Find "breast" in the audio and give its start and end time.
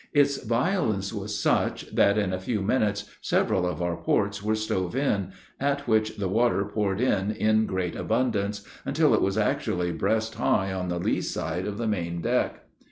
9.91-10.33